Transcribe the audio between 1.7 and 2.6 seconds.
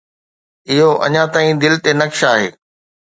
تي نقش آهي.